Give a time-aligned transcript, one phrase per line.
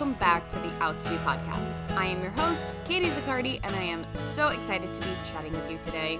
[0.00, 1.94] welcome back to the Out to Be podcast.
[1.94, 5.70] I am your host, Katie Zaccardi, and I am so excited to be chatting with
[5.70, 6.18] you today.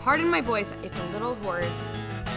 [0.00, 1.90] Pardon my voice, it's a little hoarse.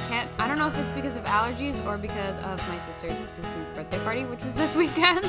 [0.07, 3.75] Can't I don't know if it's because of allergies or because of my sister's 16th
[3.75, 5.27] birthday party, which was this weekend,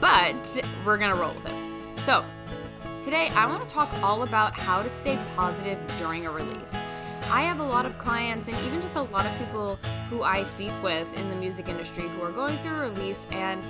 [0.00, 2.00] but we're gonna roll with it.
[2.00, 2.24] So,
[3.00, 6.74] today I want to talk all about how to stay positive during a release.
[7.30, 9.76] I have a lot of clients and even just a lot of people
[10.08, 13.62] who I speak with in the music industry who are going through a release and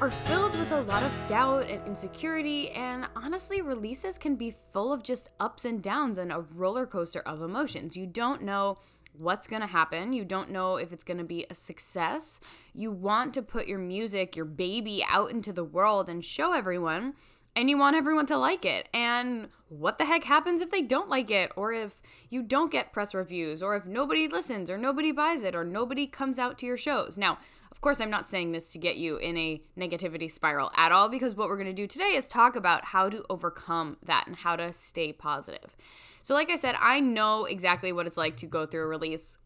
[0.00, 2.70] are filled with a lot of doubt and insecurity.
[2.70, 7.18] And honestly, releases can be full of just ups and downs and a roller coaster
[7.22, 7.96] of emotions.
[7.96, 8.78] You don't know
[9.12, 10.12] what's going to happen.
[10.12, 12.38] You don't know if it's going to be a success.
[12.74, 17.14] You want to put your music, your baby out into the world and show everyone
[17.56, 18.88] and you want everyone to like it.
[18.94, 22.92] And what the heck happens if they don't like it, or if you don't get
[22.92, 26.66] press reviews, or if nobody listens, or nobody buys it, or nobody comes out to
[26.66, 27.16] your shows?
[27.16, 27.38] Now,
[27.70, 31.08] of course, I'm not saying this to get you in a negativity spiral at all,
[31.08, 34.56] because what we're to do today is talk about how to overcome that and how
[34.56, 35.76] to stay positive.
[36.22, 39.38] So, like I said, I know exactly what it's like to go through a release,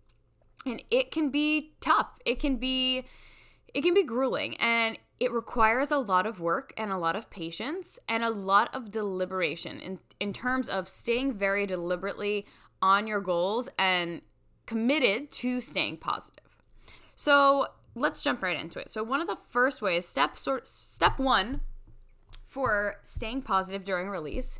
[0.66, 2.18] and it can be tough.
[2.24, 3.04] It can be
[3.74, 7.30] it can be grueling and it requires a lot of work and a lot of
[7.30, 12.46] patience and a lot of deliberation in, in terms of staying very deliberately
[12.82, 14.22] on your goals and
[14.66, 16.44] committed to staying positive.
[17.16, 18.90] So let's jump right into it.
[18.90, 21.60] So one of the first ways, step sort step one
[22.44, 24.58] for staying positive during release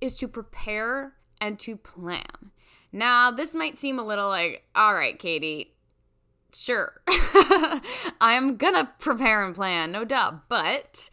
[0.00, 2.52] is to prepare and to plan.
[2.92, 5.73] Now, this might seem a little like, all right, Katie,
[6.54, 7.00] sure,
[8.20, 10.48] I'm gonna prepare and plan, no doubt.
[10.48, 11.10] But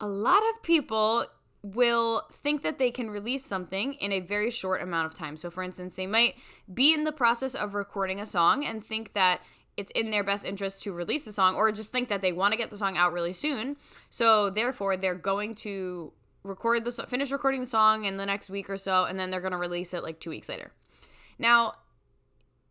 [0.00, 1.26] a lot of people
[1.74, 5.36] will think that they can release something in a very short amount of time.
[5.36, 6.34] So, for instance, they might
[6.72, 9.40] be in the process of recording a song and think that
[9.76, 12.52] it's in their best interest to release the song, or just think that they want
[12.52, 13.76] to get the song out really soon.
[14.10, 16.12] So, therefore, they're going to
[16.44, 19.40] record the finish recording the song in the next week or so, and then they're
[19.40, 20.72] going to release it like two weeks later.
[21.38, 21.74] Now,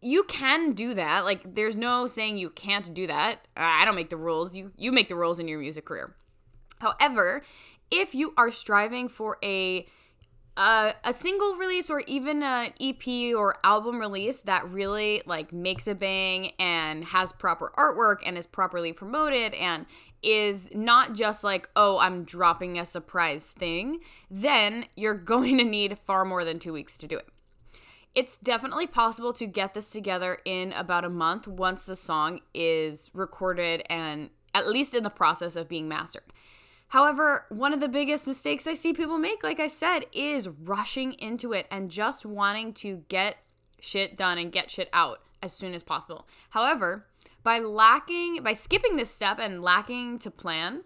[0.01, 1.25] you can do that.
[1.25, 3.47] Like there's no saying you can't do that.
[3.57, 4.56] I don't make the rules.
[4.56, 6.16] You you make the rules in your music career.
[6.79, 7.41] However,
[7.91, 9.85] if you are striving for a
[10.57, 15.85] uh, a single release or even an EP or album release that really like makes
[15.85, 19.85] a bang and has proper artwork and is properly promoted and
[20.23, 24.00] is not just like, oh, I'm dropping a surprise thing,
[24.31, 27.28] then you're going to need far more than two weeks to do it
[28.15, 33.11] it's definitely possible to get this together in about a month once the song is
[33.13, 36.23] recorded and at least in the process of being mastered.
[36.89, 41.13] However, one of the biggest mistakes I see people make, like I said, is rushing
[41.13, 43.35] into it and just wanting to get
[43.81, 46.25] shit done and get shit out as soon as possible.
[46.51, 47.07] However,
[47.43, 50.83] by lacking, by skipping this step and lacking to plan,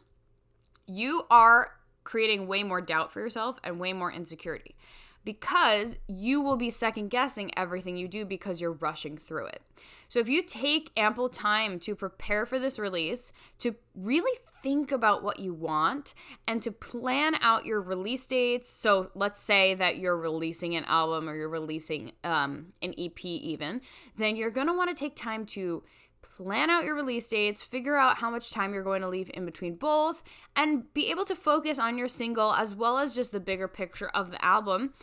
[0.88, 1.74] you are
[2.04, 4.76] creating way more doubt for yourself and way more insecurity
[5.24, 9.62] because you will be second guessing everything you do because you're rushing through it.
[10.08, 15.24] So, if you take ample time to prepare for this release, to really think about
[15.24, 16.14] what you want,
[16.48, 18.70] and to plan out your release dates.
[18.70, 23.82] So, let's say that you're releasing an album or you're releasing um, an EP, even,
[24.18, 25.84] then you're gonna wanna take time to
[26.22, 29.46] plan out your release dates, figure out how much time you're going to leave in
[29.46, 30.24] between both,
[30.56, 34.10] and be able to focus on your single as well as just the bigger picture
[34.10, 34.94] of the album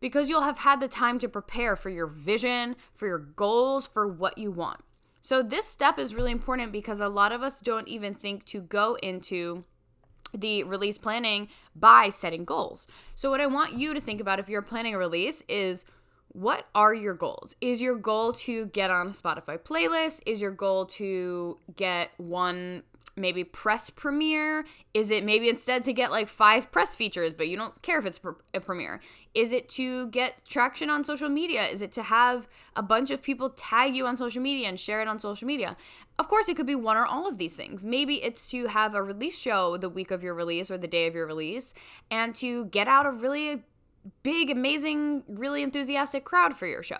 [0.00, 4.06] because you'll have had the time to prepare for your vision, for your goals, for
[4.06, 4.80] what you want.
[5.20, 8.60] So, this step is really important because a lot of us don't even think to
[8.60, 9.64] go into
[10.32, 12.86] the release planning by setting goals.
[13.14, 15.84] So, what I want you to think about if you're planning a release is
[16.36, 17.56] what are your goals?
[17.62, 20.20] Is your goal to get on a Spotify playlist?
[20.26, 22.82] Is your goal to get one
[23.16, 24.66] maybe press premiere?
[24.92, 28.04] Is it maybe instead to get like five press features, but you don't care if
[28.04, 28.20] it's
[28.52, 29.00] a premiere?
[29.34, 31.64] Is it to get traction on social media?
[31.68, 32.46] Is it to have
[32.76, 35.74] a bunch of people tag you on social media and share it on social media?
[36.18, 37.82] Of course, it could be one or all of these things.
[37.82, 41.06] Maybe it's to have a release show the week of your release or the day
[41.06, 41.72] of your release
[42.10, 43.62] and to get out a really
[44.22, 46.98] big, amazing, really enthusiastic crowd for your show.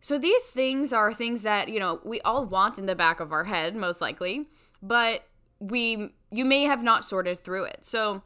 [0.00, 3.32] So these things are things that, you know, we all want in the back of
[3.32, 4.48] our head, most likely,
[4.82, 5.24] but
[5.58, 7.80] we you may have not sorted through it.
[7.82, 8.22] So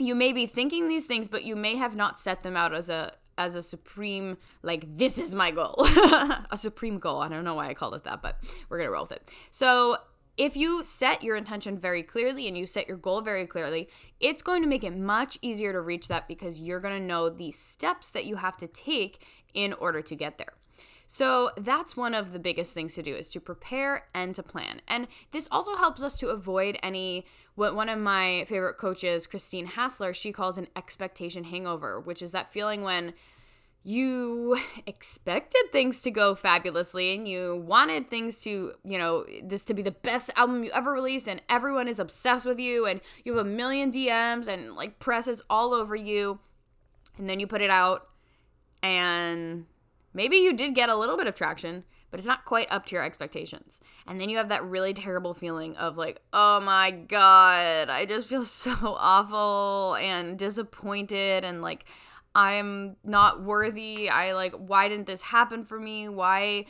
[0.00, 2.88] you may be thinking these things, but you may have not set them out as
[2.88, 5.74] a as a supreme like this is my goal
[6.50, 8.36] a supreme goal i don't know why i called it that but
[8.68, 9.96] we're gonna roll with it so
[10.36, 13.88] if you set your intention very clearly and you set your goal very clearly,
[14.20, 17.28] it's going to make it much easier to reach that because you're going to know
[17.28, 19.22] the steps that you have to take
[19.54, 20.54] in order to get there.
[21.06, 24.80] So that's one of the biggest things to do is to prepare and to plan.
[24.88, 29.66] And this also helps us to avoid any what one of my favorite coaches, Christine
[29.66, 33.14] Hassler, she calls an expectation hangover, which is that feeling when
[33.84, 39.74] you expected things to go fabulously and you wanted things to, you know, this to
[39.74, 43.36] be the best album you ever released and everyone is obsessed with you and you
[43.36, 46.40] have a million DMs and like press is all over you.
[47.18, 48.08] And then you put it out
[48.82, 49.66] and
[50.14, 52.96] maybe you did get a little bit of traction, but it's not quite up to
[52.96, 53.80] your expectations.
[54.06, 58.28] And then you have that really terrible feeling of like, oh my God, I just
[58.28, 61.84] feel so awful and disappointed and like,
[62.34, 64.08] I'm not worthy.
[64.08, 66.08] I like why didn't this happen for me?
[66.08, 66.66] Why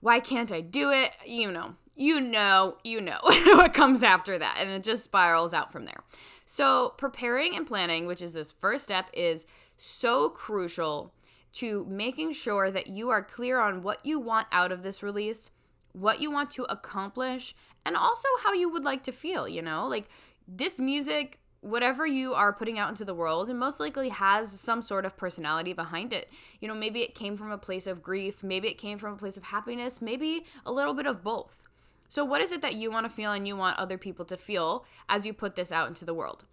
[0.00, 1.10] why can't I do it?
[1.26, 1.74] You know.
[1.96, 6.04] You know, you know what comes after that and it just spirals out from there.
[6.44, 11.12] So, preparing and planning, which is this first step is so crucial
[11.54, 15.50] to making sure that you are clear on what you want out of this release,
[15.92, 17.54] what you want to accomplish,
[17.84, 19.86] and also how you would like to feel, you know?
[19.88, 20.08] Like
[20.46, 24.80] this music whatever you are putting out into the world and most likely has some
[24.80, 26.30] sort of personality behind it.
[26.60, 29.16] You know, maybe it came from a place of grief, maybe it came from a
[29.16, 31.64] place of happiness, maybe a little bit of both.
[32.08, 34.36] So, what is it that you want to feel and you want other people to
[34.36, 36.44] feel as you put this out into the world?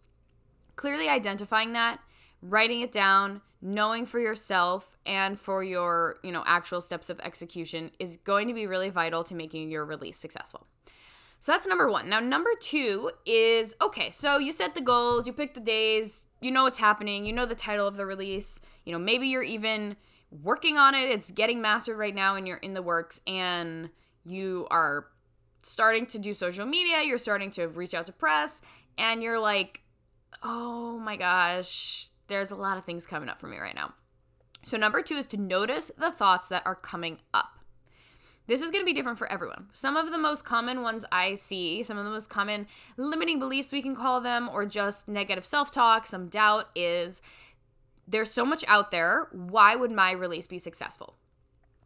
[0.76, 2.00] Clearly identifying that,
[2.42, 7.90] writing it down, knowing for yourself and for your, you know, actual steps of execution
[8.00, 10.68] is going to be really vital to making your release successful.
[11.46, 12.10] So that's number one.
[12.10, 16.50] Now, number two is okay, so you set the goals, you pick the days, you
[16.50, 19.96] know what's happening, you know the title of the release, you know, maybe you're even
[20.32, 23.92] working on it, it's getting mastered right now and you're in the works and
[24.24, 25.06] you are
[25.62, 28.64] starting to do social media, you're starting to reach out to press,
[28.98, 29.84] and you're like,
[30.42, 33.94] oh my gosh, there's a lot of things coming up for me right now.
[34.64, 37.55] So, number two is to notice the thoughts that are coming up.
[38.48, 39.68] This is going to be different for everyone.
[39.72, 43.72] Some of the most common ones I see, some of the most common limiting beliefs
[43.72, 47.22] we can call them, or just negative self talk, some doubt is
[48.08, 49.28] there's so much out there.
[49.32, 51.16] Why would my release be successful?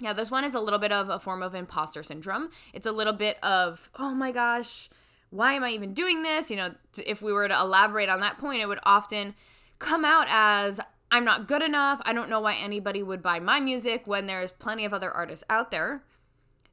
[0.02, 2.50] Now, this one is a little bit of a form of imposter syndrome.
[2.74, 4.90] It's a little bit of, oh my gosh,
[5.30, 6.50] why am I even doing this?
[6.50, 6.70] You know,
[7.06, 9.36] if we were to elaborate on that point, it would often
[9.78, 10.80] come out as,
[11.12, 12.02] I'm not good enough.
[12.04, 15.44] I don't know why anybody would buy my music when there's plenty of other artists
[15.50, 16.04] out there.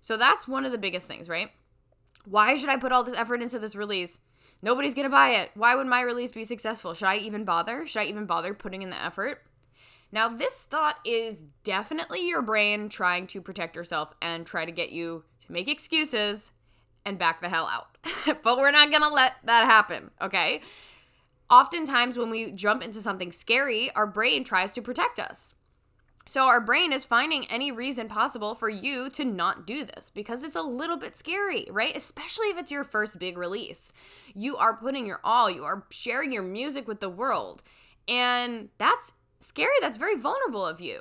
[0.00, 1.50] So that's one of the biggest things, right?
[2.24, 4.18] Why should I put all this effort into this release?
[4.62, 5.50] Nobody's going to buy it.
[5.54, 6.94] Why would my release be successful?
[6.94, 7.86] Should I even bother?
[7.86, 9.42] Should I even bother putting in the effort?
[10.12, 14.90] Now, this thought is definitely your brain trying to protect yourself and try to get
[14.90, 16.52] you to make excuses
[17.04, 17.98] and back the hell out.
[18.42, 20.62] but we're not going to let that happen, okay?
[21.50, 25.54] Oftentimes, when we jump into something scary, our brain tries to protect us.
[26.28, 30.42] So our brain is finding any reason possible for you to not do this because
[30.42, 31.96] it's a little bit scary, right?
[31.96, 33.92] Especially if it's your first big release.
[34.34, 37.62] You are putting your all, you are sharing your music with the world.
[38.08, 39.76] And that's scary.
[39.80, 41.00] That's very vulnerable of you.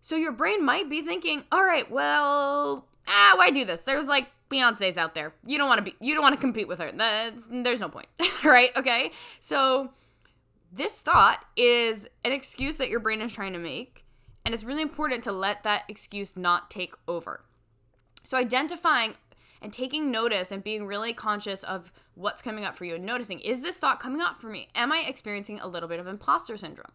[0.00, 3.80] So your brain might be thinking, "All right, well, ah, why do this?
[3.80, 5.34] There's like Beyonce's out there.
[5.44, 6.92] You don't want to be you don't want to compete with her.
[6.92, 8.08] That's, there's no point."
[8.44, 8.70] right?
[8.76, 9.12] Okay?
[9.40, 9.90] So
[10.72, 14.05] this thought is an excuse that your brain is trying to make
[14.46, 17.44] and it's really important to let that excuse not take over.
[18.22, 19.14] So, identifying
[19.60, 23.40] and taking notice and being really conscious of what's coming up for you and noticing
[23.40, 24.68] is this thought coming up for me?
[24.76, 26.92] Am I experiencing a little bit of imposter syndrome?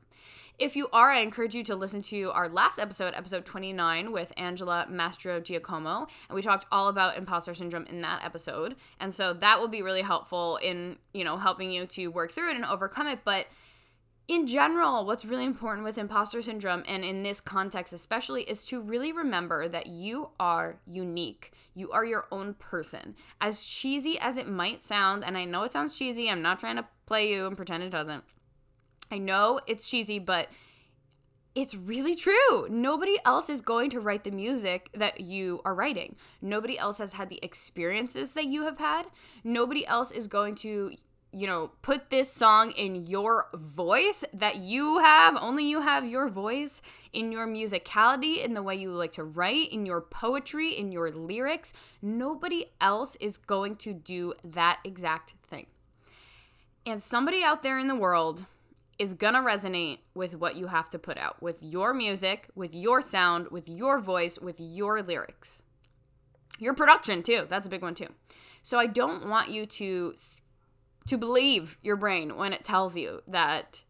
[0.60, 4.32] If you are, I encourage you to listen to our last episode, episode 29, with
[4.38, 6.08] Angela Mastrogiacomo.
[6.30, 8.76] And we talked all about imposter syndrome in that episode.
[9.00, 12.52] And so that will be really helpful in, you know, helping you to work through
[12.52, 13.20] it and overcome it.
[13.26, 13.48] But
[14.32, 18.80] in general, what's really important with imposter syndrome, and in this context especially, is to
[18.82, 21.52] really remember that you are unique.
[21.74, 23.18] You are your own person.
[23.42, 26.78] As cheesy as it might sound, and I know it sounds cheesy, I'm not trying
[26.78, 28.24] to play you and pretend it doesn't.
[29.12, 30.48] I know it's cheesy, but
[31.54, 32.70] it's really true.
[32.70, 36.16] Nobody else is going to write the music that you are writing.
[36.42, 39.08] Nobody else has had the experiences that you have had.
[39.44, 40.94] Nobody else is going to
[41.34, 46.28] you know, put this song in your voice that you have, only you have your
[46.28, 46.82] voice,
[47.14, 51.10] in your musicality, in the way you like to write, in your poetry, in your
[51.10, 51.72] lyrics.
[52.02, 55.68] Nobody else is going to do that exact thing.
[56.86, 58.46] And somebody out there in the world
[59.00, 63.02] is gonna resonate with what you have to put out, with your music, with your
[63.02, 65.64] sound, with your voice, with your lyrics.
[66.60, 67.46] Your production, too.
[67.48, 68.10] That's a big one, too.
[68.62, 70.14] So I don't want you to
[71.08, 73.84] to believe your brain when it tells you that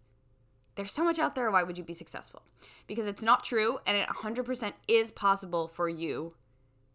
[0.75, 1.51] there's so much out there.
[1.51, 2.43] Why would you be successful?
[2.87, 6.33] Because it's not true, and it 100% is possible for you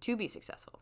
[0.00, 0.80] to be successful.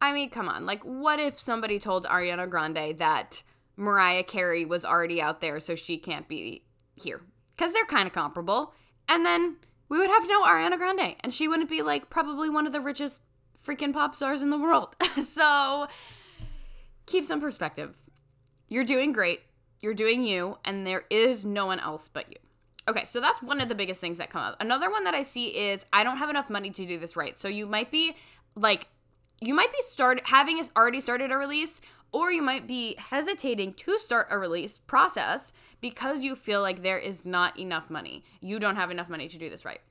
[0.00, 0.66] I mean, come on.
[0.66, 3.42] Like, what if somebody told Ariana Grande that
[3.76, 7.22] Mariah Carey was already out there, so she can't be here?
[7.56, 8.74] Because they're kind of comparable.
[9.08, 9.56] And then
[9.88, 12.80] we would have no Ariana Grande, and she wouldn't be like probably one of the
[12.80, 13.20] richest
[13.66, 14.94] freaking pop stars in the world.
[15.22, 15.86] so
[17.06, 17.96] keep some perspective.
[18.74, 19.38] You're doing great.
[19.82, 22.34] You're doing you, and there is no one else but you.
[22.88, 24.56] Okay, so that's one of the biggest things that come up.
[24.58, 27.38] Another one that I see is I don't have enough money to do this right.
[27.38, 28.16] So you might be
[28.56, 28.88] like
[29.40, 33.96] you might be start having already started a release or you might be hesitating to
[34.00, 38.24] start a release process because you feel like there is not enough money.
[38.40, 39.82] You don't have enough money to do this right.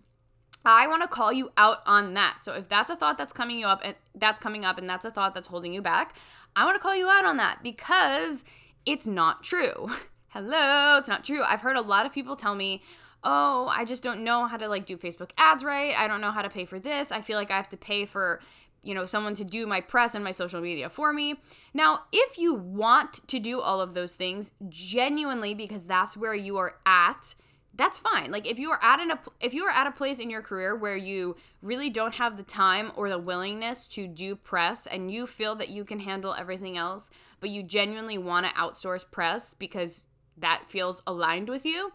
[0.65, 2.39] I want to call you out on that.
[2.41, 5.05] So if that's a thought that's coming you up and that's coming up and that's
[5.05, 6.17] a thought that's holding you back,
[6.53, 8.43] I want to call you out on that because
[8.85, 9.89] it's not true.
[10.29, 11.43] Hello, it's not true.
[11.43, 12.81] I've heard a lot of people tell me,
[13.23, 15.95] "Oh, I just don't know how to like do Facebook ads right.
[15.95, 17.11] I don't know how to pay for this.
[17.11, 18.41] I feel like I have to pay for
[18.83, 21.35] you know, someone to do my press and my social media for me.
[21.73, 26.57] Now, if you want to do all of those things genuinely because that's where you
[26.57, 27.33] are at,
[27.75, 28.29] that's fine.
[28.29, 30.75] Like if you are at an if you are at a place in your career
[30.75, 35.25] where you really don't have the time or the willingness to do press and you
[35.25, 37.09] feel that you can handle everything else,
[37.43, 40.05] but you genuinely want to outsource press because
[40.37, 41.91] that feels aligned with you,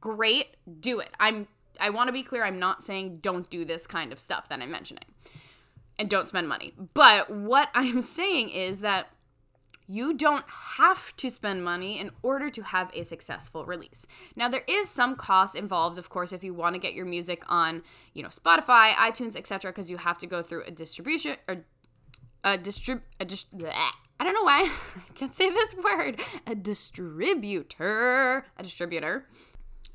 [0.00, 1.10] great, do it.
[1.20, 1.48] I'm
[1.78, 4.62] I want to be clear, I'm not saying don't do this kind of stuff that
[4.62, 5.04] I'm mentioning
[5.98, 6.72] and don't spend money.
[6.94, 9.08] But what I'm saying is that
[9.86, 10.46] you don't
[10.78, 14.06] have to spend money in order to have a successful release.
[14.34, 17.42] Now there is some cost involved of course if you want to get your music
[17.48, 17.82] on,
[18.14, 19.72] you know, Spotify, iTunes, etc.
[19.72, 21.66] because you have to go through a distribution or
[22.42, 23.52] a distrib a dist-
[24.18, 26.20] I don't know why I can't say this word.
[26.46, 29.26] A distributor, a distributor.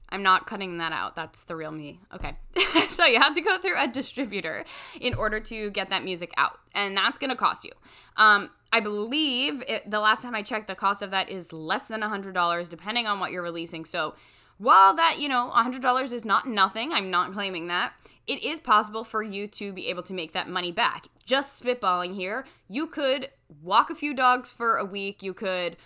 [0.10, 1.16] I'm not cutting that out.
[1.16, 2.02] That's the real me.
[2.14, 2.36] Okay.
[2.90, 4.66] so you have to go through a distributor
[5.00, 7.72] in order to get that music out, and that's going to cost you.
[8.18, 11.88] Um, I believe it, the last time I checked, the cost of that is less
[11.88, 13.86] than $100, depending on what you're releasing.
[13.86, 14.16] So
[14.62, 17.94] while that, you know, $100 is not nothing, I'm not claiming that,
[18.28, 21.08] it is possible for you to be able to make that money back.
[21.26, 23.30] Just spitballing here, you could
[23.62, 25.78] walk a few dogs for a week, you could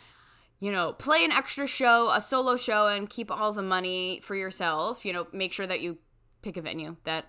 [0.60, 4.36] you know, play an extra show, a solo show, and keep all the money for
[4.36, 5.06] yourself.
[5.06, 5.98] You know, make sure that you
[6.42, 7.26] pick a venue that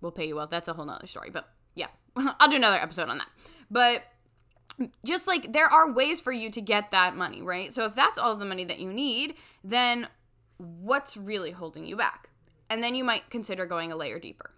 [0.00, 0.46] will pay you well.
[0.46, 1.30] That's a whole nother story.
[1.30, 3.28] But yeah, I'll do another episode on that.
[3.70, 4.02] But
[5.04, 7.72] just like there are ways for you to get that money, right?
[7.72, 10.08] So if that's all the money that you need, then
[10.58, 12.30] what's really holding you back?
[12.68, 14.50] And then you might consider going a layer deeper.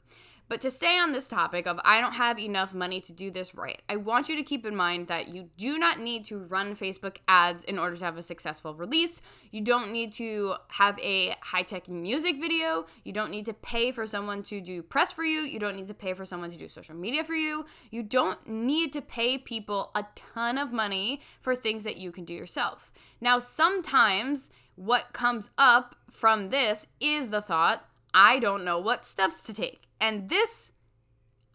[0.49, 3.55] But to stay on this topic of I don't have enough money to do this
[3.55, 6.75] right, I want you to keep in mind that you do not need to run
[6.75, 9.21] Facebook ads in order to have a successful release.
[9.51, 12.87] You don't need to have a high tech music video.
[13.05, 15.41] You don't need to pay for someone to do press for you.
[15.41, 17.67] You don't need to pay for someone to do social media for you.
[17.91, 22.25] You don't need to pay people a ton of money for things that you can
[22.25, 22.91] do yourself.
[23.21, 29.43] Now, sometimes what comes up from this is the thought, I don't know what steps
[29.45, 29.83] to take.
[30.01, 30.71] And this,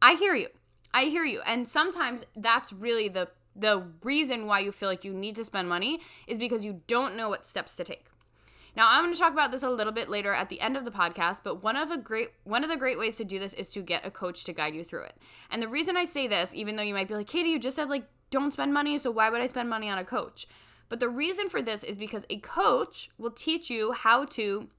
[0.02, 0.48] I hear you.
[0.94, 1.42] I hear you.
[1.46, 5.70] And sometimes that's really the the reason why you feel like you need to spend
[5.70, 8.08] money is because you don't know what steps to take.
[8.76, 10.86] Now, I'm going to talk about this a little bit later at the end of
[10.86, 13.54] the podcast, but one of a great one of the great ways to do this
[13.54, 15.16] is to get a coach to guide you through it.
[15.52, 17.76] And the reason I say this, even though you might be like, "Katie, you just
[17.76, 20.48] said like don't spend money, so why would I spend money on a coach?"
[20.94, 24.70] But the reason for this is because a coach will teach you how to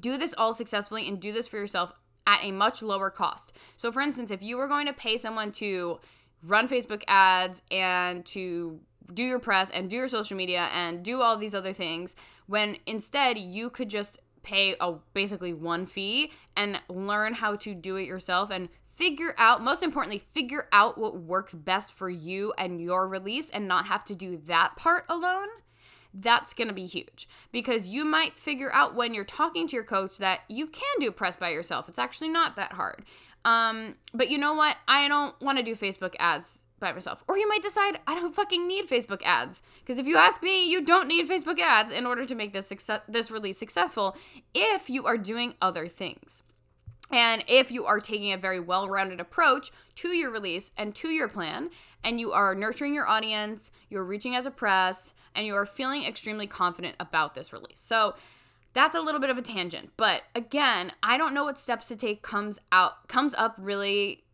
[0.00, 1.92] do this all successfully and do this for yourself
[2.26, 3.52] at a much lower cost.
[3.76, 6.00] So, for instance, if you were going to pay someone to
[6.42, 8.80] run Facebook ads and to
[9.12, 12.16] do your press and do your social media and do all these other things,
[12.46, 17.96] when instead you could just pay a basically one fee and learn how to do
[17.96, 22.80] it yourself and figure out most importantly figure out what works best for you and
[22.80, 25.48] your release and not have to do that part alone
[26.14, 29.84] that's going to be huge because you might figure out when you're talking to your
[29.84, 31.88] coach that you can do press by yourself.
[31.88, 33.04] It's actually not that hard.
[33.44, 34.76] Um, but you know what?
[34.86, 37.24] I don't want to do Facebook ads by myself.
[37.28, 40.70] Or you might decide I don't fucking need Facebook ads because if you ask me,
[40.70, 44.16] you don't need Facebook ads in order to make this success this release successful
[44.54, 46.42] if you are doing other things.
[47.12, 51.08] And if you are taking a very well rounded approach to your release and to
[51.08, 51.70] your plan,
[52.02, 56.04] and you are nurturing your audience, you're reaching out to press, and you are feeling
[56.04, 57.78] extremely confident about this release.
[57.78, 58.14] So
[58.72, 59.90] that's a little bit of a tangent.
[59.96, 64.24] But again, I don't know what steps to take comes out comes up really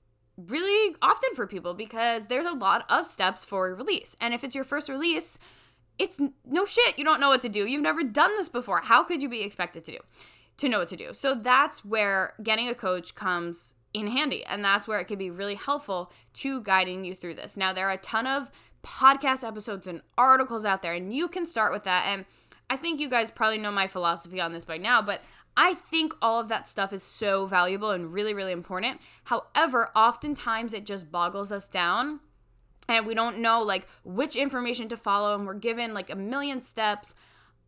[0.47, 4.15] really often for people because there's a lot of steps for release.
[4.21, 5.37] And if it's your first release,
[5.99, 6.97] it's no shit.
[6.97, 7.67] You don't know what to do.
[7.67, 8.81] You've never done this before.
[8.83, 9.99] How could you be expected to do?
[10.59, 11.15] To know what to do.
[11.15, 14.45] So that's where getting a coach comes in handy.
[14.45, 17.57] And that's where it can be really helpful to guiding you through this.
[17.57, 18.51] Now, there are a ton of
[18.85, 22.07] podcast episodes and articles out there, and you can start with that.
[22.07, 22.25] And
[22.71, 25.21] I think you guys probably know my philosophy on this by now, but
[25.57, 29.01] I think all of that stuff is so valuable and really, really important.
[29.25, 32.21] However, oftentimes it just boggles us down
[32.89, 36.63] and we don't know like which information to follow and we're given like a million
[36.63, 37.15] steps.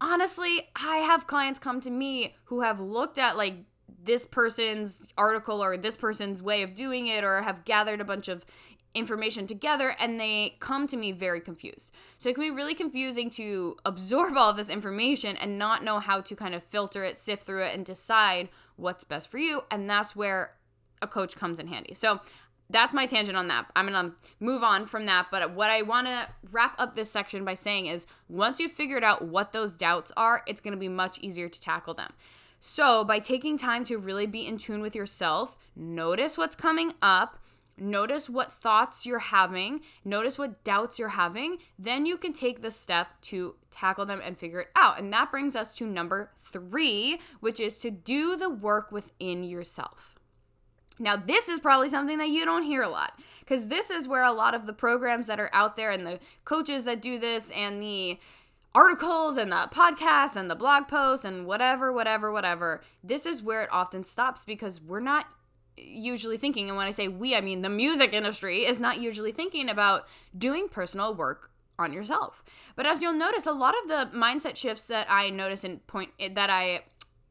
[0.00, 3.54] Honestly, I have clients come to me who have looked at like
[4.02, 8.28] this person's article or this person's way of doing it or have gathered a bunch
[8.28, 8.44] of
[8.94, 11.92] information together and they come to me very confused.
[12.18, 16.00] So it can be really confusing to absorb all of this information and not know
[16.00, 19.62] how to kind of filter it, sift through it, and decide what's best for you.
[19.70, 20.54] And that's where
[21.02, 21.94] a coach comes in handy.
[21.94, 22.20] So
[22.70, 23.66] that's my tangent on that.
[23.74, 25.26] I'm going to move on from that.
[25.30, 29.04] But what I want to wrap up this section by saying is once you've figured
[29.04, 32.12] out what those doubts are, it's going to be much easier to tackle them.
[32.62, 37.38] So, by taking time to really be in tune with yourself, notice what's coming up,
[37.78, 42.70] notice what thoughts you're having, notice what doubts you're having, then you can take the
[42.70, 44.98] step to tackle them and figure it out.
[44.98, 50.19] And that brings us to number three, which is to do the work within yourself.
[51.00, 54.22] Now, this is probably something that you don't hear a lot because this is where
[54.22, 57.50] a lot of the programs that are out there and the coaches that do this
[57.50, 58.20] and the
[58.74, 63.62] articles and the podcasts and the blog posts and whatever, whatever, whatever, this is where
[63.62, 65.26] it often stops because we're not
[65.76, 69.32] usually thinking, and when I say we, I mean the music industry is not usually
[69.32, 72.44] thinking about doing personal work on yourself.
[72.76, 76.10] But as you'll notice, a lot of the mindset shifts that I notice in point
[76.34, 76.82] that I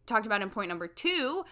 [0.07, 1.45] talked about in point number two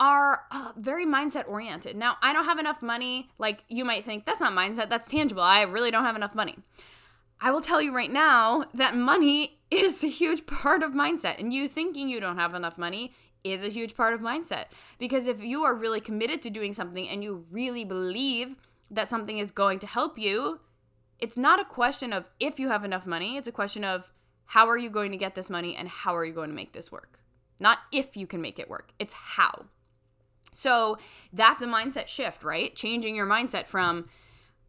[0.00, 1.94] are uh, very mindset oriented.
[1.94, 3.28] Now, I don't have enough money.
[3.38, 5.42] Like you might think, that's not mindset, that's tangible.
[5.42, 6.56] I really don't have enough money.
[7.40, 11.38] I will tell you right now that money is a huge part of mindset.
[11.38, 13.12] And you thinking you don't have enough money
[13.44, 14.66] is a huge part of mindset.
[14.98, 18.56] Because if you are really committed to doing something and you really believe
[18.90, 20.60] that something is going to help you,
[21.18, 24.12] it's not a question of if you have enough money, it's a question of
[24.46, 26.72] how are you going to get this money and how are you going to make
[26.72, 27.20] this work?
[27.60, 29.66] Not if you can make it work, it's how.
[30.52, 30.98] So
[31.32, 32.74] that's a mindset shift, right?
[32.74, 34.08] Changing your mindset from,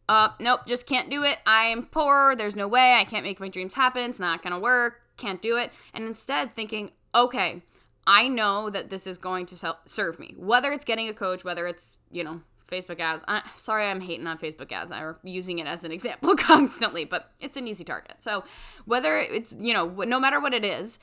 [0.07, 1.37] uh, nope, just can't do it.
[1.45, 2.35] I'm poor.
[2.35, 2.95] There's no way.
[2.95, 4.09] I can't make my dreams happen.
[4.09, 5.01] It's not going to work.
[5.17, 5.71] Can't do it.
[5.93, 7.61] And instead thinking, okay,
[8.07, 10.33] I know that this is going to serve me.
[10.37, 12.41] Whether it's getting a coach, whether it's, you know,
[12.71, 13.23] Facebook ads.
[13.27, 14.91] I, sorry, I'm hating on Facebook ads.
[14.91, 18.15] I'm using it as an example constantly, but it's an easy target.
[18.19, 18.43] So,
[18.85, 20.97] whether it's, you know, no matter what it is,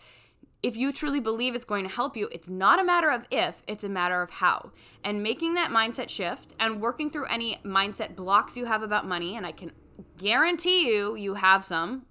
[0.62, 3.62] if you truly believe it's going to help you, it's not a matter of if,
[3.68, 4.72] it's a matter of how.
[5.04, 9.36] And making that mindset shift and working through any mindset blocks you have about money,
[9.36, 9.72] and I can
[10.16, 12.06] guarantee you, you have some.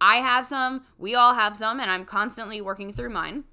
[0.00, 3.44] I have some, we all have some, and I'm constantly working through mine.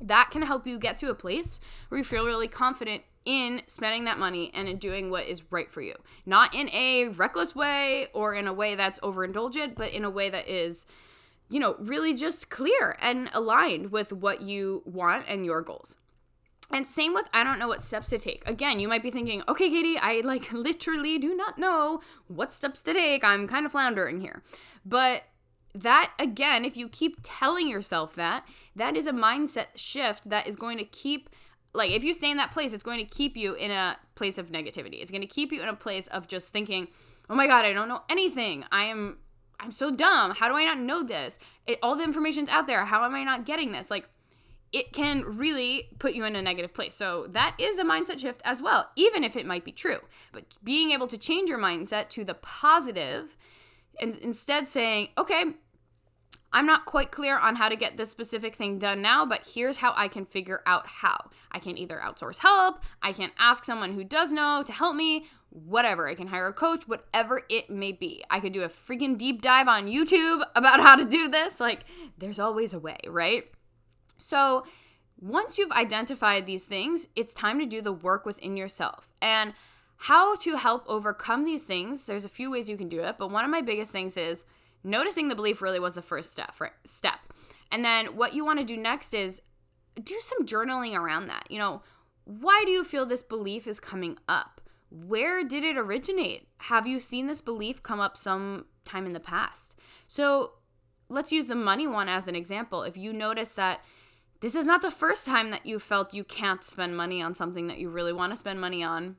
[0.00, 4.04] That can help you get to a place where you feel really confident in spending
[4.04, 5.94] that money and in doing what is right for you.
[6.24, 10.30] Not in a reckless way or in a way that's overindulgent, but in a way
[10.30, 10.86] that is
[11.48, 15.94] you know, really just clear and aligned with what you want and your goals.
[16.70, 18.42] And same with I don't know what steps to take.
[18.46, 22.82] Again, you might be thinking, okay, Katie, I like literally do not know what steps
[22.82, 23.22] to take.
[23.22, 24.42] I'm kind of floundering here.
[24.84, 25.22] But
[25.74, 30.56] that again, if you keep telling yourself that, that is a mindset shift that is
[30.56, 31.30] going to keep
[31.72, 34.38] like if you stay in that place, it's going to keep you in a place
[34.38, 35.00] of negativity.
[35.02, 36.88] It's going to keep you in a place of just thinking,
[37.28, 38.64] "Oh my god, I don't know anything.
[38.72, 39.18] I am
[39.60, 40.32] I'm so dumb.
[40.32, 41.38] How do I not know this?
[41.66, 42.84] It, all the information's out there.
[42.84, 43.90] How am I not getting this?
[43.90, 44.08] Like,
[44.72, 46.94] it can really put you in a negative place.
[46.94, 50.00] So, that is a mindset shift as well, even if it might be true.
[50.32, 53.36] But being able to change your mindset to the positive
[54.00, 55.44] and instead saying, okay,
[56.52, 59.78] I'm not quite clear on how to get this specific thing done now, but here's
[59.78, 61.30] how I can figure out how.
[61.50, 65.26] I can either outsource help, I can ask someone who does know to help me,
[65.64, 66.06] whatever.
[66.06, 68.22] I can hire a coach, whatever it may be.
[68.30, 71.60] I could do a freaking deep dive on YouTube about how to do this.
[71.60, 71.84] Like,
[72.18, 73.44] there's always a way, right?
[74.18, 74.66] So,
[75.18, 79.08] once you've identified these things, it's time to do the work within yourself.
[79.22, 79.54] And
[79.96, 83.30] how to help overcome these things, there's a few ways you can do it, but
[83.30, 84.44] one of my biggest things is
[84.84, 86.72] noticing the belief really was the first step, right?
[86.84, 87.18] step.
[87.72, 89.40] And then what you want to do next is
[90.02, 91.50] do some journaling around that.
[91.50, 91.82] You know,
[92.24, 94.55] why do you feel this belief is coming up?
[94.90, 96.48] Where did it originate?
[96.58, 99.76] Have you seen this belief come up some time in the past?
[100.06, 100.52] So
[101.08, 102.82] let's use the money one as an example.
[102.82, 103.80] If you notice that
[104.40, 107.66] this is not the first time that you felt you can't spend money on something
[107.68, 109.16] that you really want to spend money on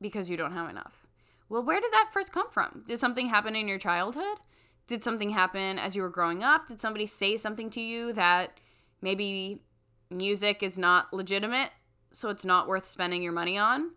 [0.00, 1.06] because you don't have enough.
[1.48, 2.82] Well, where did that first come from?
[2.86, 4.38] Did something happen in your childhood?
[4.86, 6.68] did something happen as you were growing up?
[6.68, 8.60] Did somebody say something to you that
[9.00, 9.62] maybe
[10.10, 11.70] music is not legitimate,
[12.12, 13.92] so it's not worth spending your money on?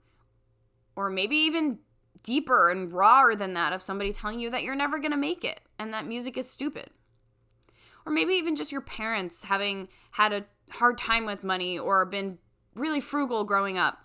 [0.96, 1.80] Or maybe even
[2.24, 5.44] deeper and rawer than that of somebody telling you that you're never going to make
[5.44, 6.90] it and that music is stupid.
[8.06, 12.38] Or maybe even just your parents having had a hard time with money or been
[12.76, 14.00] really frugal growing up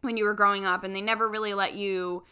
[0.00, 2.24] when you were growing up and they never really let you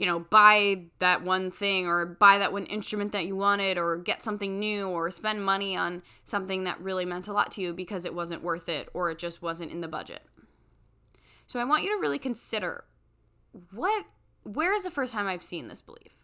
[0.00, 3.98] you know, buy that one thing or buy that one instrument that you wanted or
[3.98, 7.74] get something new or spend money on something that really meant a lot to you
[7.74, 10.22] because it wasn't worth it or it just wasn't in the budget.
[11.46, 12.84] So I want you to really consider
[13.72, 14.06] what
[14.42, 16.14] where is the first time I've seen this belief?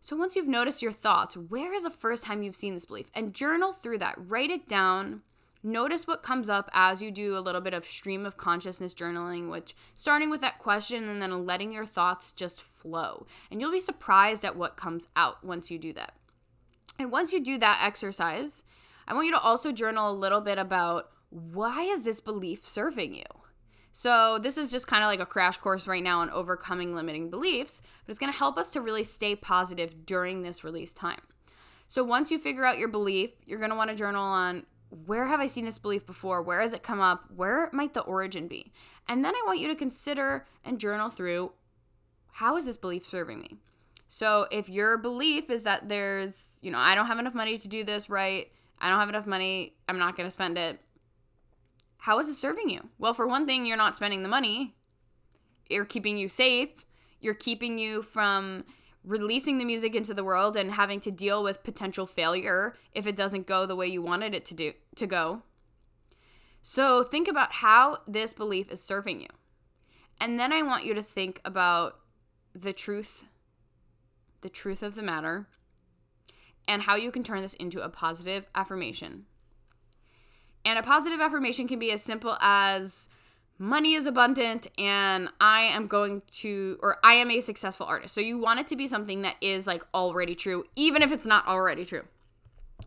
[0.00, 3.10] So once you've noticed your thoughts, where is the first time you've seen this belief?
[3.14, 4.14] And journal through that.
[4.16, 5.22] Write it down
[5.62, 9.50] Notice what comes up as you do a little bit of stream of consciousness journaling,
[9.50, 13.26] which starting with that question and then letting your thoughts just flow.
[13.50, 16.14] And you'll be surprised at what comes out once you do that.
[16.98, 18.64] And once you do that exercise,
[19.06, 23.14] I want you to also journal a little bit about why is this belief serving
[23.14, 23.24] you?
[23.92, 27.28] So, this is just kind of like a crash course right now on overcoming limiting
[27.28, 31.20] beliefs, but it's going to help us to really stay positive during this release time.
[31.88, 34.64] So, once you figure out your belief, you're going to want to journal on
[35.06, 36.42] where have I seen this belief before?
[36.42, 37.24] Where has it come up?
[37.34, 38.72] Where might the origin be?
[39.08, 41.52] And then I want you to consider and journal through
[42.32, 43.56] how is this belief serving me?
[44.08, 47.68] So if your belief is that there's, you know, I don't have enough money to
[47.68, 48.50] do this right,
[48.80, 50.80] I don't have enough money, I'm not going to spend it.
[52.00, 52.88] How is it serving you?
[52.98, 54.74] Well, for one thing, you're not spending the money.
[55.68, 56.70] You're keeping you safe.
[57.20, 58.64] You're keeping you from
[59.04, 63.16] releasing the music into the world and having to deal with potential failure if it
[63.16, 65.42] doesn't go the way you wanted it to do to go.
[66.62, 69.28] So think about how this belief is serving you.
[70.20, 72.00] And then I want you to think about
[72.54, 73.24] the truth
[74.42, 75.48] the truth of the matter
[76.66, 79.26] and how you can turn this into a positive affirmation.
[80.64, 83.08] And a positive affirmation can be as simple as
[83.58, 88.14] money is abundant and I am going to, or I am a successful artist.
[88.14, 91.26] So you want it to be something that is like already true, even if it's
[91.26, 92.04] not already true.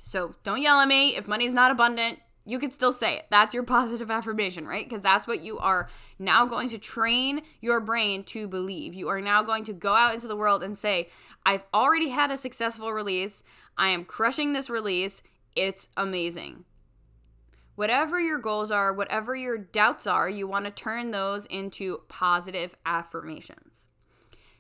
[0.02, 1.16] So don't yell at me.
[1.16, 3.26] If money is not abundant, you can still say it.
[3.30, 4.88] That's your positive affirmation, right?
[4.88, 8.94] Because that's what you are now going to train your brain to believe.
[8.94, 11.10] You are now going to go out into the world and say,
[11.46, 13.44] I've already had a successful release.
[13.78, 15.22] I am crushing this release.
[15.56, 16.66] It's amazing.
[17.76, 22.76] Whatever your goals are, whatever your doubts are, you want to turn those into positive
[22.86, 23.88] affirmations.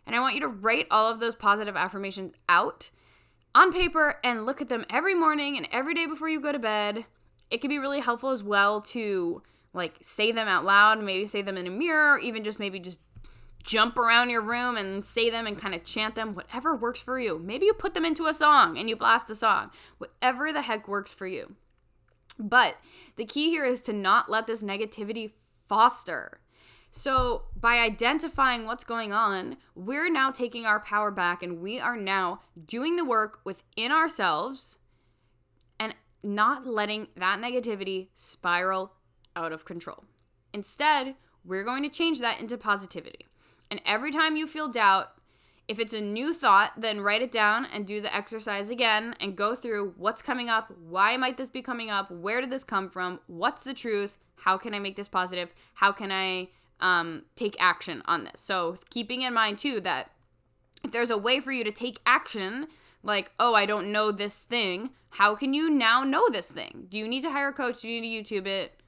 [0.05, 2.89] And I want you to write all of those positive affirmations out
[3.55, 6.59] on paper and look at them every morning and every day before you go to
[6.59, 7.05] bed.
[7.51, 11.41] It can be really helpful as well to like say them out loud, maybe say
[11.41, 12.99] them in a mirror, or even just maybe just
[13.63, 17.19] jump around your room and say them and kind of chant them, whatever works for
[17.19, 17.39] you.
[17.39, 20.87] Maybe you put them into a song and you blast a song, whatever the heck
[20.87, 21.55] works for you.
[22.39, 22.75] But
[23.15, 25.33] the key here is to not let this negativity
[25.67, 26.39] foster.
[26.95, 31.97] So, by identifying what's going on, we're now taking our power back and we are
[31.97, 34.77] now doing the work within ourselves
[35.79, 38.93] and not letting that negativity spiral
[39.35, 40.03] out of control.
[40.53, 43.25] Instead, we're going to change that into positivity.
[43.71, 45.07] And every time you feel doubt,
[45.67, 49.35] if it's a new thought, then write it down and do the exercise again and
[49.35, 52.89] go through what's coming up, why might this be coming up, where did this come
[52.89, 56.49] from, what's the truth, how can I make this positive, how can I
[56.83, 58.41] um, take action on this.
[58.41, 60.11] So, keeping in mind too that
[60.83, 62.67] if there's a way for you to take action,
[63.01, 66.87] like, oh, I don't know this thing, how can you now know this thing?
[66.89, 67.81] Do you need to hire a coach?
[67.81, 68.81] Do you need to YouTube it?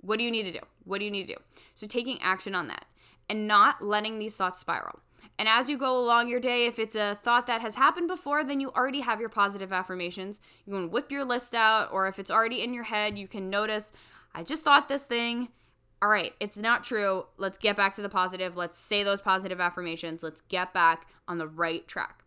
[0.00, 0.60] What do you need to do?
[0.84, 1.40] What do you need to do?
[1.74, 2.86] So, taking action on that
[3.28, 5.00] and not letting these thoughts spiral.
[5.38, 8.42] And as you go along your day, if it's a thought that has happened before,
[8.42, 10.40] then you already have your positive affirmations.
[10.64, 13.50] You can whip your list out, or if it's already in your head, you can
[13.50, 13.92] notice,
[14.34, 15.48] I just thought this thing.
[16.00, 17.24] All right, it's not true.
[17.36, 18.56] Let's get back to the positive.
[18.56, 20.22] Let's say those positive affirmations.
[20.22, 22.22] Let's get back on the right track.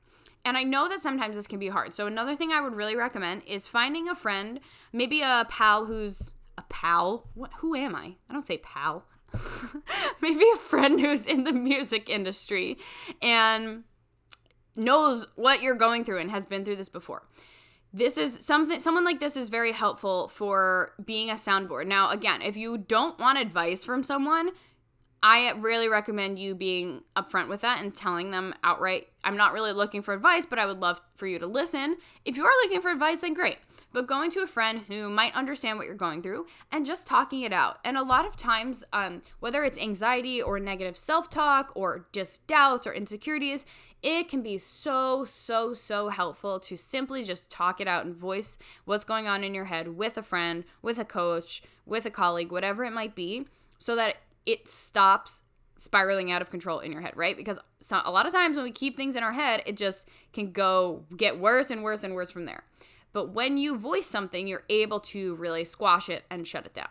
[0.46, 1.94] And I know that sometimes this can be hard.
[1.94, 4.60] So, another thing I would really recommend is finding a friend,
[4.94, 7.28] maybe a pal who's a pal.
[7.34, 7.52] What?
[7.60, 8.16] Who am I?
[8.30, 9.06] I don't say pal.
[10.22, 12.78] maybe a friend who's in the music industry
[13.22, 13.84] and
[14.76, 17.24] knows what you're going through and has been through this before.
[17.92, 21.88] This is something someone like this is very helpful for being a soundboard.
[21.88, 24.52] Now, again, if you don't want advice from someone,
[25.24, 29.74] I really recommend you being upfront with that and telling them outright, I'm not really
[29.74, 31.98] looking for advice, but I would love for you to listen.
[32.26, 33.58] If you are looking for advice, then great
[33.92, 37.42] but going to a friend who might understand what you're going through and just talking
[37.42, 37.80] it out.
[37.84, 42.46] And a lot of times, um, whether it's anxiety or negative self talk or just
[42.48, 43.66] doubts or insecurities,
[44.02, 48.58] it can be so, so, so helpful to simply just talk it out and voice
[48.86, 52.52] what's going on in your head with a friend, with a coach, with a colleague,
[52.52, 53.46] whatever it might be,
[53.78, 55.44] so that it stops
[55.78, 57.36] spiraling out of control in your head, right?
[57.36, 60.08] Because so, a lot of times when we keep things in our head, it just
[60.34, 62.64] can go get worse and worse and worse from there.
[63.12, 66.90] But when you voice something, you're able to really squash it and shut it down.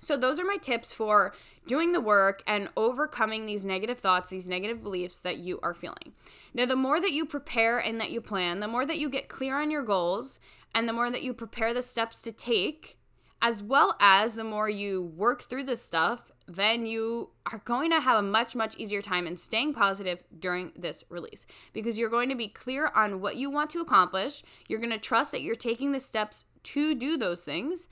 [0.00, 1.34] So, those are my tips for
[1.66, 6.12] doing the work and overcoming these negative thoughts, these negative beliefs that you are feeling.
[6.54, 9.28] Now, the more that you prepare and that you plan, the more that you get
[9.28, 10.38] clear on your goals,
[10.74, 12.98] and the more that you prepare the steps to take,
[13.42, 18.00] as well as the more you work through this stuff, then you are going to
[18.00, 22.28] have a much, much easier time in staying positive during this release because you're going
[22.28, 24.42] to be clear on what you want to accomplish.
[24.68, 27.88] You're going to trust that you're taking the steps to do those things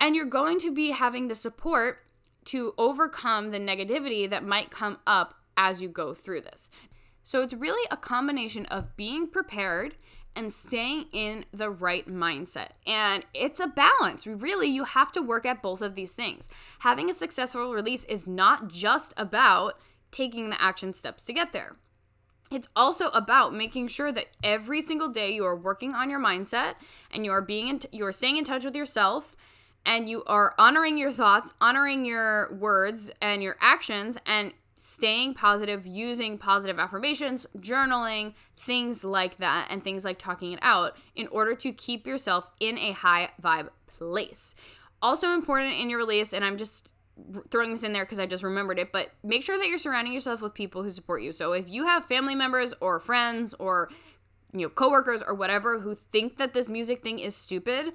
[0.00, 2.06] and you're going to be having the support
[2.46, 6.70] to overcome the negativity that might come up as you go through this.
[7.22, 9.96] So it's really a combination of being prepared
[10.36, 12.70] and staying in the right mindset.
[12.86, 14.26] And it's a balance.
[14.26, 16.48] Really, you have to work at both of these things.
[16.80, 19.78] Having a successful release is not just about
[20.10, 21.76] taking the action steps to get there.
[22.50, 26.74] It's also about making sure that every single day you are working on your mindset
[27.12, 29.36] and you are being in t- you are staying in touch with yourself
[29.86, 35.86] and you are honoring your thoughts, honoring your words and your actions, and staying positive
[35.86, 41.54] using positive affirmations, journaling, things like that, and things like talking it out in order
[41.54, 44.54] to keep yourself in a high vibe place.
[45.02, 46.88] Also important in your release, and I'm just
[47.50, 50.14] throwing this in there because I just remembered it, but make sure that you're surrounding
[50.14, 51.34] yourself with people who support you.
[51.34, 53.90] So if you have family members or friends or
[54.54, 57.92] you know coworkers or whatever who think that this music thing is stupid,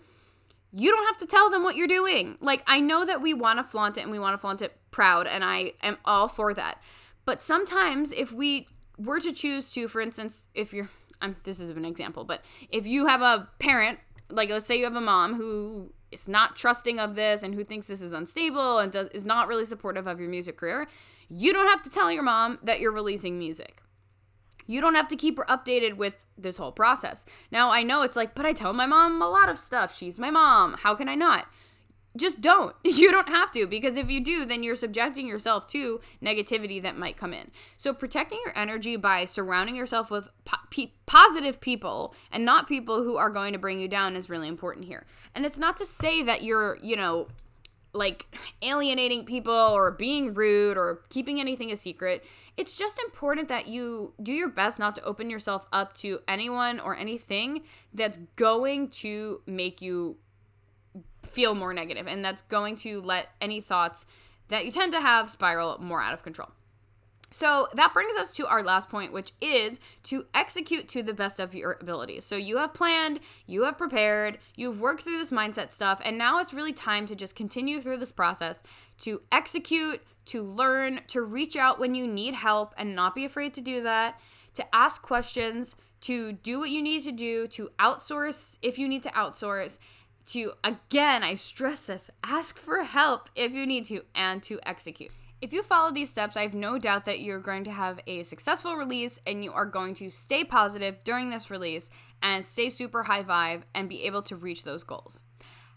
[0.77, 2.37] you don't have to tell them what you're doing.
[2.41, 4.77] Like, I know that we want to flaunt it and we want to flaunt it
[4.91, 6.81] proud, and I am all for that.
[7.23, 10.89] But sometimes, if we were to choose to, for instance, if you're,
[11.21, 14.83] I'm, this is an example, but if you have a parent, like let's say you
[14.83, 18.79] have a mom who is not trusting of this and who thinks this is unstable
[18.79, 20.87] and does, is not really supportive of your music career,
[21.29, 23.81] you don't have to tell your mom that you're releasing music.
[24.67, 27.25] You don't have to keep her updated with this whole process.
[27.51, 29.95] Now, I know it's like, but I tell my mom a lot of stuff.
[29.95, 30.75] She's my mom.
[30.79, 31.45] How can I not?
[32.17, 32.75] Just don't.
[32.85, 36.97] You don't have to because if you do, then you're subjecting yourself to negativity that
[36.97, 37.51] might come in.
[37.75, 43.17] So, protecting your energy by surrounding yourself with po- positive people and not people who
[43.17, 45.05] are going to bring you down is really important here.
[45.35, 47.27] And it's not to say that you're, you know,
[47.95, 48.27] like
[48.61, 52.23] alienating people or being rude or keeping anything a secret.
[52.57, 56.79] It's just important that you do your best not to open yourself up to anyone
[56.79, 57.63] or anything
[57.93, 60.17] that's going to make you
[61.23, 64.05] feel more negative and that's going to let any thoughts
[64.47, 66.49] that you tend to have spiral more out of control.
[67.31, 71.39] So that brings us to our last point, which is to execute to the best
[71.41, 72.23] of your abilities.
[72.23, 76.39] So you have planned, you have prepared, you've worked through this mindset stuff, and now
[76.39, 78.55] it's really time to just continue through this process
[78.99, 83.53] to execute, to learn, to reach out when you need help and not be afraid
[83.53, 84.19] to do that,
[84.53, 89.03] to ask questions, to do what you need to do, to outsource if you need
[89.03, 89.79] to outsource,
[90.27, 95.11] to again, I stress this, ask for help if you need to, and to execute.
[95.41, 98.23] If you follow these steps, I have no doubt that you're going to have a
[98.23, 101.89] successful release and you are going to stay positive during this release
[102.23, 105.21] and stay super high vibe and be able to reach those goals.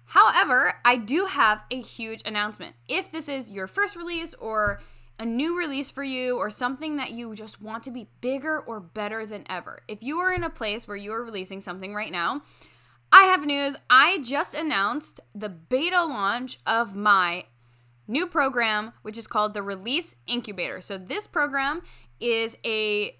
[0.08, 2.76] However, I do have a huge announcement.
[2.88, 4.80] If this is your first release or
[5.18, 8.80] a new release for you or something that you just want to be bigger or
[8.80, 12.10] better than ever, if you are in a place where you are releasing something right
[12.10, 12.40] now,
[13.12, 13.76] I have news.
[13.90, 17.44] I just announced the beta launch of my
[18.06, 20.80] new program which is called the Release Incubator.
[20.80, 21.82] So this program
[22.18, 23.14] is a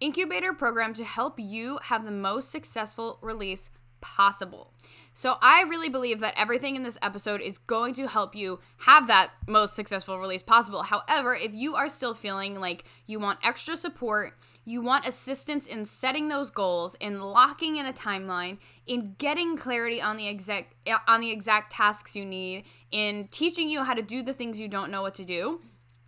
[0.00, 4.72] incubator program to help you have the most successful release possible.
[5.12, 9.08] So I really believe that everything in this episode is going to help you have
[9.08, 10.84] that most successful release possible.
[10.84, 14.34] However, if you are still feeling like you want extra support,
[14.64, 20.00] you want assistance in setting those goals, in locking in a timeline, in getting clarity
[20.00, 20.74] on the exact
[21.08, 24.68] on the exact tasks you need, in teaching you how to do the things you
[24.68, 25.62] don't know what to do,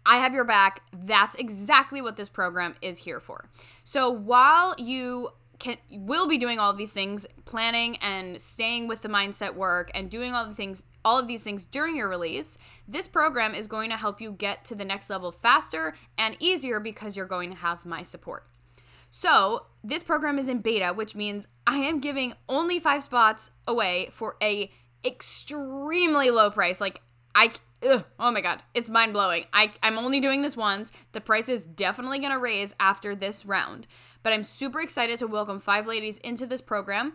[0.05, 0.83] I have your back.
[0.93, 3.49] That's exactly what this program is here for.
[3.85, 9.03] So while you can will be doing all of these things, planning and staying with
[9.03, 12.59] the mindset work and doing all the things all of these things during your release,
[12.89, 16.81] this program is going to help you get to the next level faster and easier
[16.81, 18.47] because you're going to have my support.
[19.11, 24.09] So, this program is in beta, which means I am giving only 5 spots away
[24.13, 24.71] for a
[25.05, 26.81] extremely low price.
[26.81, 27.01] Like
[27.35, 29.47] I ugh, oh my god, it's mind blowing.
[29.53, 30.93] I I'm only doing this once.
[31.13, 33.87] The price is definitely gonna raise after this round,
[34.23, 37.15] but I'm super excited to welcome five ladies into this program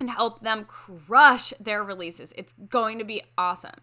[0.00, 2.32] and help them crush their releases.
[2.36, 3.74] It's going to be awesome.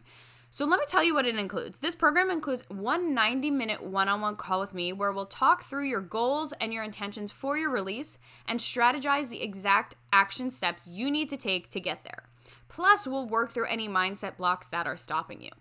[0.50, 1.80] So, let me tell you what it includes.
[1.80, 5.64] This program includes one 90 minute one on one call with me where we'll talk
[5.64, 10.88] through your goals and your intentions for your release and strategize the exact action steps
[10.88, 12.30] you need to take to get there.
[12.70, 15.52] Plus, we'll work through any mindset blocks that are stopping you.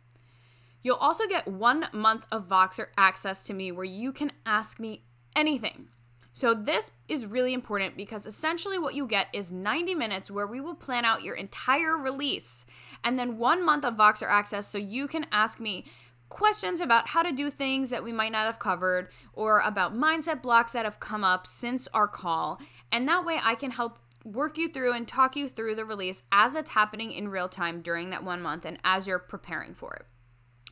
[0.84, 5.02] You'll also get one month of Voxer access to me where you can ask me
[5.34, 5.88] anything.
[6.36, 10.60] So, this is really important because essentially what you get is 90 minutes where we
[10.60, 12.66] will plan out your entire release
[13.04, 15.84] and then one month of Voxer access so you can ask me
[16.30, 20.42] questions about how to do things that we might not have covered or about mindset
[20.42, 22.60] blocks that have come up since our call.
[22.90, 26.24] And that way I can help work you through and talk you through the release
[26.32, 29.94] as it's happening in real time during that one month and as you're preparing for
[29.94, 30.06] it.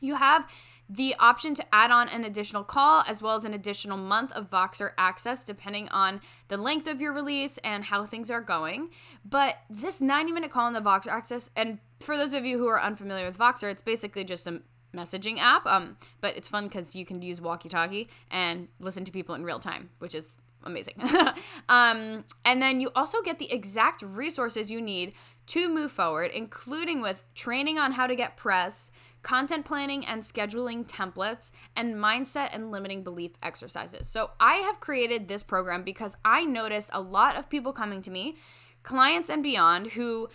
[0.01, 0.45] You have
[0.93, 4.49] the option to add on an additional call as well as an additional month of
[4.51, 8.91] Voxer access depending on the length of your release and how things are going.
[9.25, 12.67] But this 90 minute call in the Voxer access, and for those of you who
[12.67, 14.61] are unfamiliar with Voxer, it's basically just a
[14.95, 15.65] messaging app.
[15.65, 19.43] Um, but it's fun because you can use walkie talkie and listen to people in
[19.43, 20.95] real time, which is amazing.
[21.69, 25.13] um, and then you also get the exact resources you need
[25.47, 30.85] to move forward, including with training on how to get press, content planning and scheduling
[30.85, 34.07] templates, and mindset and limiting belief exercises.
[34.07, 38.11] So, I have created this program because I notice a lot of people coming to
[38.11, 38.37] me,
[38.83, 40.29] clients and beyond, who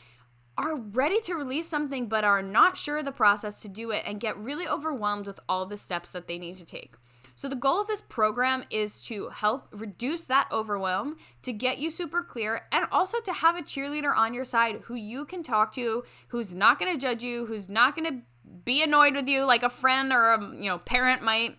[0.58, 4.18] are ready to release something but are not sure the process to do it and
[4.18, 6.96] get really overwhelmed with all the steps that they need to take.
[7.38, 11.88] So, the goal of this program is to help reduce that overwhelm, to get you
[11.88, 15.72] super clear, and also to have a cheerleader on your side who you can talk
[15.74, 18.22] to, who's not gonna judge you, who's not gonna
[18.64, 21.56] be annoyed with you like a friend or a you know parent might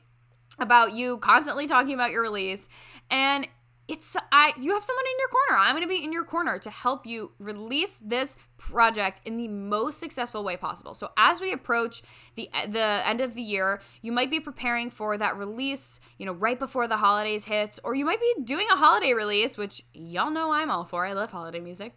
[0.59, 2.67] about you constantly talking about your release
[3.09, 3.47] and
[3.87, 5.61] it's I you have someone in your corner.
[5.61, 8.37] I'm going to be in your corner to help you release this
[8.69, 10.93] project in the most successful way possible.
[10.93, 12.01] So as we approach
[12.36, 16.34] the the end of the year, you might be preparing for that release, you know,
[16.34, 20.32] right before the holidays hits or you might be doing a holiday release, which y'all
[20.32, 21.05] know I'm all for.
[21.05, 21.93] I love holiday music.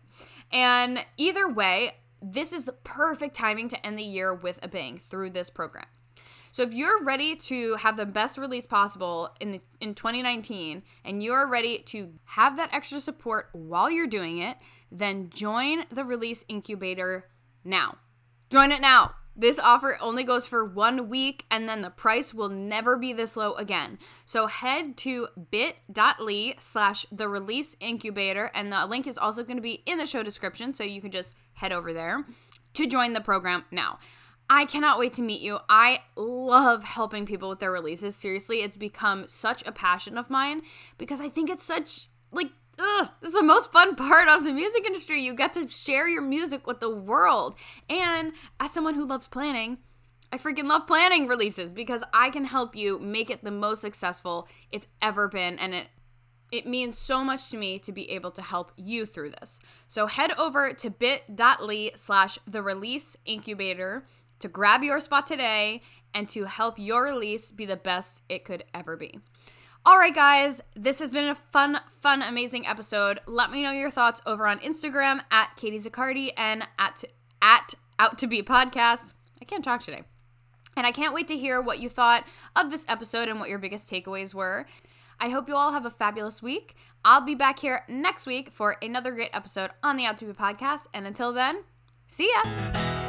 [0.50, 4.98] And either way, this is the perfect timing to end the year with a bang
[4.98, 5.86] through this program.
[6.52, 11.22] So if you're ready to have the best release possible in the, in 2019 and
[11.22, 14.58] you're ready to have that extra support while you're doing it,
[14.92, 17.24] then join the release incubator
[17.64, 17.96] now.
[18.50, 19.14] Join it now.
[19.34, 23.34] This offer only goes for one week and then the price will never be this
[23.34, 23.98] low again.
[24.26, 29.62] So head to bit.ly slash the release incubator and the link is also going to
[29.62, 32.26] be in the show description so you can just head over there
[32.74, 33.98] to join the program now.
[34.50, 35.60] I cannot wait to meet you.
[35.70, 38.14] I love helping people with their releases.
[38.14, 40.60] Seriously, it's become such a passion of mine
[40.98, 44.84] because I think it's such like ugh, it's the most fun part of the music
[44.84, 45.22] industry.
[45.22, 47.56] You get to share your music with the world.
[47.88, 49.78] And as someone who loves planning,
[50.32, 54.48] I freaking love planning releases because I can help you make it the most successful
[54.70, 55.88] it's ever been and it
[56.50, 59.58] it means so much to me to be able to help you through this.
[59.88, 64.04] So head over to bit.ly slash the release incubator
[64.40, 65.80] to grab your spot today
[66.12, 69.18] and to help your release be the best it could ever be.
[69.84, 73.18] All right, guys, this has been a fun, fun, amazing episode.
[73.26, 77.02] Let me know your thoughts over on Instagram at Katie Zaccardi and at,
[77.40, 79.12] at Out to Be Podcast.
[79.40, 80.04] I can't talk today.
[80.76, 83.58] And I can't wait to hear what you thought of this episode and what your
[83.58, 84.66] biggest takeaways were.
[85.18, 86.76] I hope you all have a fabulous week.
[87.04, 90.32] I'll be back here next week for another great episode on the Out to Be
[90.32, 90.86] podcast.
[90.94, 91.64] And until then,
[92.06, 93.01] see ya.